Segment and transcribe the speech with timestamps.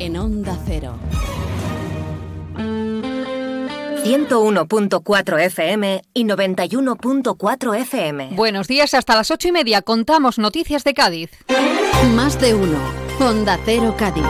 [0.00, 0.94] en Onda Cero.
[4.02, 8.30] 101.4 FM y 91.4 FM.
[8.32, 11.30] Buenos días, hasta las ocho y media contamos noticias de Cádiz.
[12.14, 12.78] Más de uno.
[13.20, 14.24] Onda Cero Cádiz.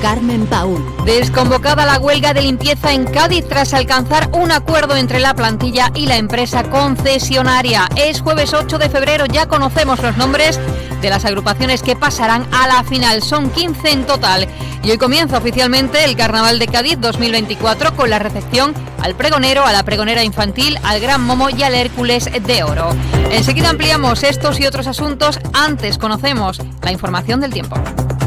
[0.00, 0.82] Carmen Paul.
[1.04, 6.06] Desconvocada la huelga de limpieza en Cádiz tras alcanzar un acuerdo entre la plantilla y
[6.06, 7.88] la empresa concesionaria.
[7.96, 10.58] Es jueves 8 de febrero, ya conocemos los nombres
[11.02, 13.22] de las agrupaciones que pasarán a la final.
[13.22, 14.48] Son 15 en total.
[14.82, 19.72] Y hoy comienza oficialmente el Carnaval de Cádiz 2024 con la recepción al pregonero, a
[19.72, 22.90] la pregonera infantil, al Gran Momo y al Hércules de Oro.
[23.30, 25.38] Enseguida ampliamos estos y otros asuntos.
[25.52, 27.76] Antes conocemos la información del tiempo.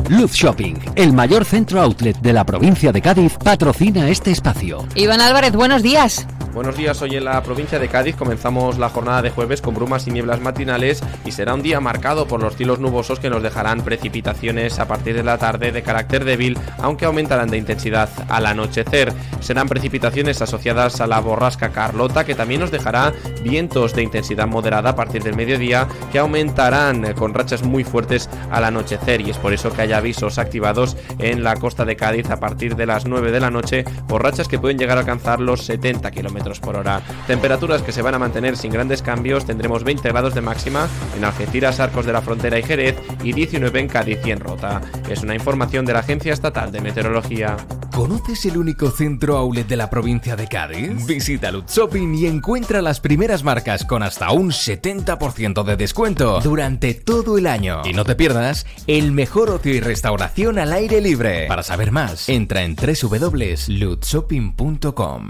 [0.10, 4.86] Luz Shopping, el mayor centro outlet de la provincia de Cádiz, patrocina este espacio.
[4.96, 6.28] Iván Álvarez, buenos días.
[6.56, 10.08] Buenos días, hoy en la provincia de Cádiz comenzamos la jornada de jueves con brumas
[10.08, 13.82] y nieblas matinales y será un día marcado por los cielos nubosos que nos dejarán
[13.82, 19.12] precipitaciones a partir de la tarde de carácter débil, aunque aumentarán de intensidad al anochecer.
[19.42, 23.12] Serán precipitaciones asociadas a la borrasca Carlota que también nos dejará
[23.44, 28.64] vientos de intensidad moderada a partir del mediodía que aumentarán con rachas muy fuertes al
[28.64, 32.40] anochecer y es por eso que hay avisos activados en la costa de Cádiz a
[32.40, 35.66] partir de las 9 de la noche por rachas que pueden llegar a alcanzar los
[35.66, 37.02] 70 kilómetros por hora.
[37.28, 39.46] Temperaturas que se van a mantener sin grandes cambios.
[39.46, 43.80] Tendremos 20 grados de máxima en Algeciras, Arcos de la Frontera y Jerez y 19
[43.80, 44.82] en Cádiz y en Rota.
[45.10, 47.58] Es una información de la Agencia Estatal de Meteorología.
[47.96, 51.06] ¿Conoces el único centro outlet de la provincia de Cádiz?
[51.06, 56.94] Visita Lutz Shopping y encuentra las primeras marcas con hasta un 70% de descuento durante
[56.94, 57.84] todo el año.
[57.86, 61.48] Y no te pierdas el mejor ocio y restauración al aire libre.
[61.48, 65.30] Para saber más, entra en www.lutzshopping.com.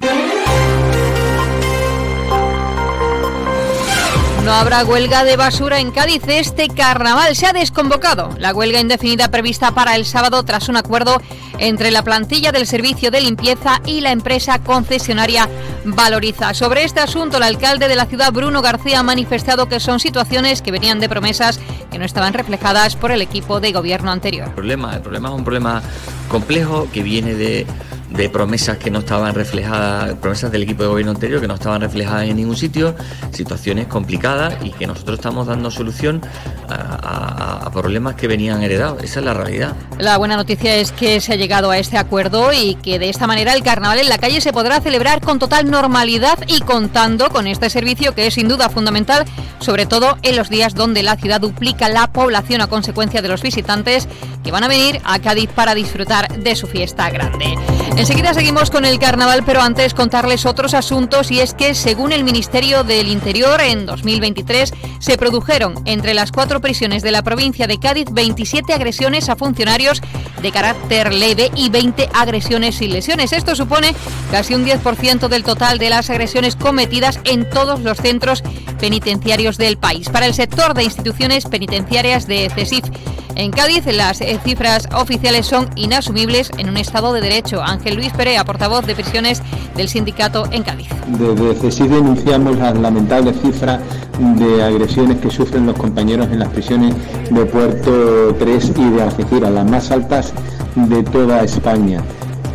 [4.45, 6.21] No habrá huelga de basura en Cádiz.
[6.27, 8.29] Este carnaval se ha desconvocado.
[8.37, 11.19] La huelga indefinida prevista para el sábado tras un acuerdo
[11.59, 15.47] entre la plantilla del servicio de limpieza y la empresa concesionaria
[15.85, 16.53] Valoriza.
[16.53, 20.61] Sobre este asunto, el alcalde de la ciudad, Bruno García, ha manifestado que son situaciones
[20.61, 21.59] que venían de promesas
[21.91, 24.47] que no estaban reflejadas por el equipo de gobierno anterior.
[24.47, 25.81] El problema, el problema es un problema
[26.27, 27.65] complejo que viene de
[28.31, 32.27] promesas que no estaban reflejadas, promesas del equipo de gobierno anterior que no estaban reflejadas
[32.27, 32.95] en ningún sitio,
[33.31, 36.21] situaciones complicadas y que nosotros estamos dando solución
[36.69, 39.03] a, problemas que venían heredados.
[39.03, 39.75] Esa es la realidad.
[39.97, 43.27] La buena noticia es que se ha llegado a este acuerdo y que de esta
[43.27, 47.47] manera el carnaval en la calle se podrá celebrar con total normalidad y contando con
[47.47, 49.23] este servicio que es sin duda fundamental,
[49.59, 53.41] sobre todo en los días donde la ciudad duplica la población a consecuencia de los
[53.41, 54.09] visitantes
[54.43, 57.55] que van a venir a Cádiz para disfrutar de su fiesta grande.
[57.95, 62.25] Enseguida seguimos con el carnaval, pero antes contarles otros asuntos y es que según el
[62.25, 67.79] Ministerio del Interior en 2023 se produjeron entre las cuatro prisiones de la provincia de
[67.79, 69.84] Cádiz 27 agresiones a funcionarios
[70.41, 73.33] de carácter leve y 20 agresiones sin lesiones.
[73.33, 73.95] Esto supone
[74.31, 78.43] casi un 10% del total de las agresiones cometidas en todos los centros
[78.79, 80.09] penitenciarios del país.
[80.09, 82.85] Para el sector de instituciones penitenciarias de CESIF
[83.35, 87.61] en Cádiz las eh, cifras oficiales son inasumibles en un Estado de Derecho.
[87.61, 89.41] Ángel Luis Perea, portavoz de prisiones
[89.75, 90.87] del sindicato en Cádiz.
[91.07, 93.81] Desde CESIF denunciamos las lamentables cifras
[94.19, 96.95] de agresiones que sufren los compañeros en las prisiones
[97.29, 100.33] de Puerto 3 y de Algeciras, las más altas
[100.75, 102.01] de toda España.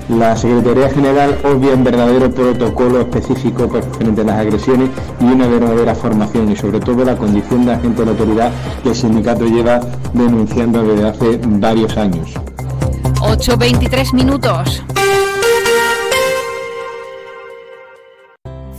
[0.08, 5.94] La Secretaría General obvia un verdadero protocolo específico frente a las agresiones y una verdadera
[5.94, 8.50] formación y sobre todo la condición de agente de la autoridad
[8.82, 9.80] que el sindicato lleva
[10.12, 12.34] denunciando desde hace varios años.
[13.20, 14.82] 8.23 minutos.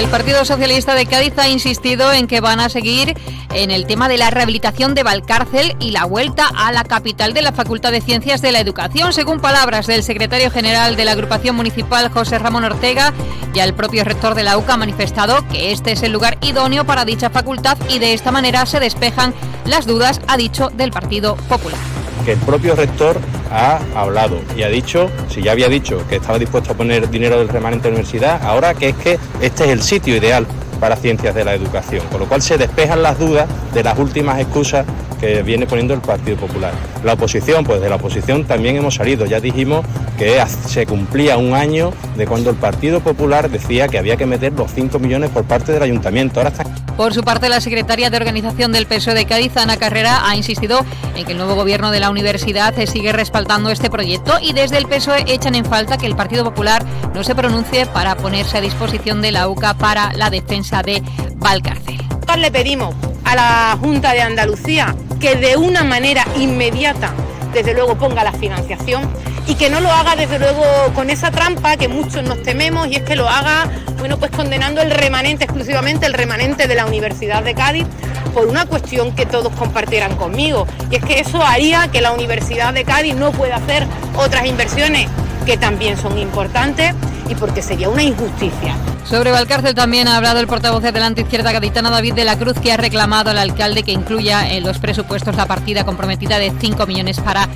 [0.00, 3.14] El Partido Socialista de Cádiz ha insistido en que van a seguir
[3.52, 7.42] en el tema de la rehabilitación de Valcárcel y la vuelta a la capital de
[7.42, 11.54] la Facultad de Ciencias de la Educación, según palabras del secretario general de la agrupación
[11.54, 13.12] municipal José Ramón Ortega,
[13.52, 16.86] ya el propio rector de la UCA ha manifestado que este es el lugar idóneo
[16.86, 19.34] para dicha facultad y de esta manera se despejan
[19.66, 23.18] las dudas, ha dicho, del Partido Popular que el propio rector
[23.50, 27.38] ha hablado y ha dicho, si ya había dicho que estaba dispuesto a poner dinero
[27.38, 30.46] del remanente de la universidad, ahora que es que este es el sitio ideal
[30.80, 34.40] para ciencias de la educación, con lo cual se despejan las dudas de las últimas
[34.40, 34.86] excusas
[35.20, 36.72] que viene poniendo el Partido Popular.
[37.04, 39.84] La oposición, pues de la oposición también hemos salido, ya dijimos
[40.16, 44.54] que se cumplía un año de cuando el Partido Popular decía que había que meter
[44.54, 46.40] los 5 millones por parte del ayuntamiento.
[46.40, 46.52] Ahora
[47.00, 50.84] Por su parte, la secretaria de organización del PSOE de Cádiz, Ana Carrera, ha insistido
[51.16, 54.86] en que el nuevo gobierno de la universidad sigue respaldando este proyecto y desde el
[54.86, 59.22] PSOE echan en falta que el Partido Popular no se pronuncie para ponerse a disposición
[59.22, 61.02] de la UCA para la defensa de
[61.36, 61.98] Valcárcel.
[62.36, 62.94] Le pedimos
[63.24, 67.14] a la Junta de Andalucía que de una manera inmediata,
[67.52, 69.08] desde luego, ponga la financiación
[69.46, 70.64] y que no lo haga desde luego
[70.94, 73.68] con esa trampa que muchos nos tememos y es que lo haga,
[73.98, 77.86] bueno, pues condenando el remanente, exclusivamente el remanente de la Universidad de Cádiz
[78.32, 82.72] por una cuestión que todos compartieran conmigo y es que eso haría que la Universidad
[82.72, 83.86] de Cádiz no pueda hacer
[84.16, 85.08] otras inversiones
[85.44, 86.94] que también son importantes
[87.28, 88.76] y porque sería una injusticia.
[89.04, 92.58] Sobre Valcárcel también ha hablado el portavoz de la izquierda gaditana David de la Cruz,
[92.60, 96.86] que ha reclamado al alcalde que incluya en los presupuestos la partida comprometida de 5
[96.86, 97.48] millones para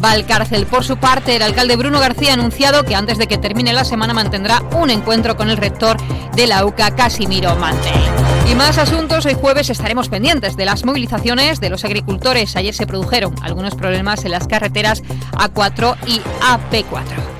[0.00, 0.66] Valcárcel.
[0.66, 3.84] Por su parte, el alcalde Bruno García ha anunciado que antes de que termine la
[3.84, 5.96] semana mantendrá un encuentro con el rector
[6.34, 7.92] de la UCA, Casimiro Mantel.
[8.50, 12.56] Y más asuntos, hoy jueves estaremos pendientes de las movilizaciones de los agricultores.
[12.56, 15.02] Ayer se produjeron algunos problemas en las carreteras
[15.32, 17.39] A4 y AP4.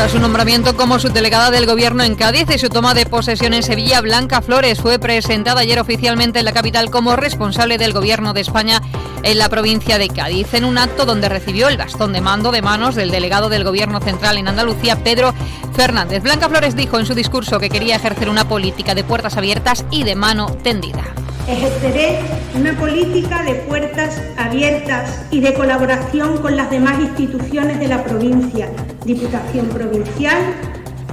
[0.00, 3.62] Tras su nombramiento como subdelegada del Gobierno en Cádiz y su toma de posesión en
[3.62, 8.40] Sevilla, Blanca Flores fue presentada ayer oficialmente en la capital como responsable del Gobierno de
[8.40, 8.80] España
[9.24, 12.62] en la provincia de Cádiz, en un acto donde recibió el bastón de mando de
[12.62, 15.34] manos del delegado del Gobierno Central en Andalucía, Pedro
[15.74, 16.22] Fernández.
[16.22, 20.04] Blanca Flores dijo en su discurso que quería ejercer una política de puertas abiertas y
[20.04, 21.04] de mano tendida.
[21.46, 22.20] Ejerceré
[22.54, 28.68] una política de puertas abiertas y de colaboración con las demás instituciones de la provincia,
[29.04, 30.38] Diputación Provincial,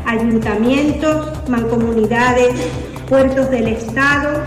[0.06, 2.54] ayuntamientos, mancomunidades,
[3.08, 4.44] puertos del Estado.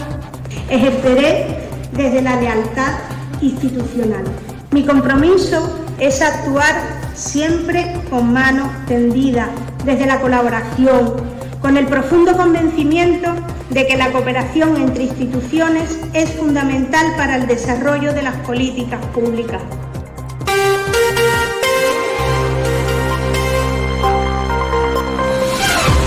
[0.68, 2.92] Ejerceré desde la lealtad
[3.40, 4.24] institucional.
[4.72, 6.74] Mi compromiso es actuar
[7.14, 9.50] siempre con mano tendida,
[9.84, 11.14] desde la colaboración,
[11.60, 13.34] con el profundo convencimiento
[13.68, 19.62] de que la cooperación entre instituciones es fundamental para el desarrollo de las políticas públicas.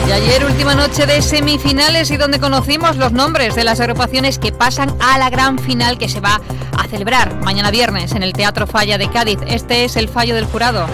[0.08, 4.52] Y ayer última noche de semifinales y donde conocimos los nombres de las agrupaciones que
[4.52, 6.42] pasan a la gran final que se va
[6.78, 9.40] a celebrar mañana viernes en el Teatro Falla de Cádiz.
[9.48, 10.88] Este es el fallo del jurado.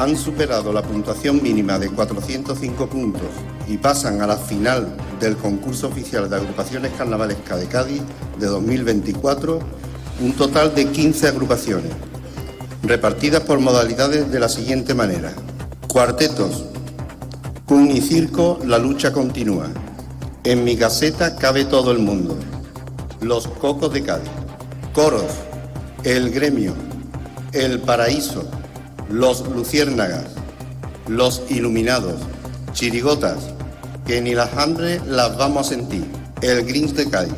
[0.00, 3.28] Han superado la puntuación mínima de 405 puntos
[3.68, 8.00] y pasan a la final del concurso oficial de agrupaciones carnavalescas de Cádiz
[8.38, 9.58] de 2024
[10.22, 11.92] un total de 15 agrupaciones,
[12.82, 15.34] repartidas por modalidades de la siguiente manera.
[15.86, 16.64] Cuartetos,
[17.66, 19.68] Pun Circo, la lucha continúa.
[20.44, 22.38] En mi caseta cabe todo el mundo.
[23.20, 24.30] Los Cocos de Cádiz.
[24.94, 25.30] Coros,
[26.04, 26.72] El Gremio,
[27.52, 28.48] El Paraíso,
[29.10, 30.26] Los Luciérnagas,
[31.08, 32.20] Los Iluminados,
[32.72, 33.38] Chirigotas,
[34.06, 36.04] que ni las hambre las vamos a sentir.
[36.42, 37.34] El Greens de Cádiz.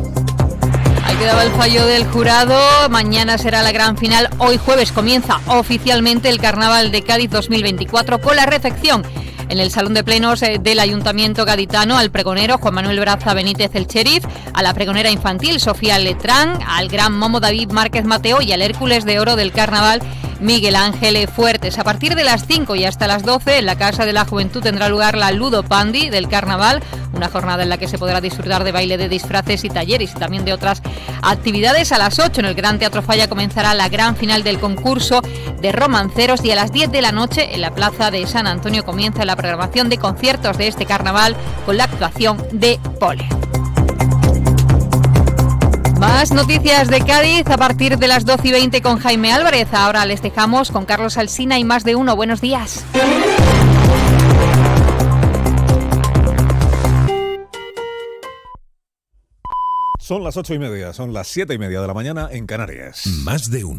[1.09, 2.87] Ahí quedaba el fallo del jurado.
[2.91, 4.29] Mañana será la gran final.
[4.37, 9.01] Hoy jueves comienza oficialmente el Carnaval de Cádiz 2024 con la recepción
[9.49, 13.71] en el Salón de Plenos eh, del Ayuntamiento Gaditano al pregonero Juan Manuel Braza Benítez
[13.73, 14.23] el Cherif,
[14.53, 19.03] a la pregonera infantil Sofía Letrán, al gran momo David Márquez Mateo y al Hércules
[19.03, 20.03] de Oro del Carnaval
[20.39, 21.79] Miguel Ángel Fuertes.
[21.79, 24.61] A partir de las 5 y hasta las 12 en la Casa de la Juventud
[24.61, 26.81] tendrá lugar la Ludo Pandi del Carnaval,
[27.19, 30.19] una jornada en la que se podrá disfrutar de baile de disfraces y talleres y
[30.19, 30.81] también de otras
[31.21, 31.91] actividades.
[31.91, 35.21] A las 8 en el Gran Teatro Falla comenzará la gran final del concurso
[35.61, 38.85] de romanceros y a las 10 de la noche en la Plaza de San Antonio
[38.85, 41.35] comienza la programación de conciertos de este carnaval
[41.65, 43.27] con la actuación de Pole.
[45.99, 49.67] Más noticias de Cádiz a partir de las 12 y 20 con Jaime Álvarez.
[49.73, 52.15] Ahora les dejamos con Carlos Alsina y más de uno.
[52.15, 52.85] Buenos días.
[60.09, 63.05] Son las ocho y media, son las siete y media de la mañana en Canarias.
[63.23, 63.67] Más de uno.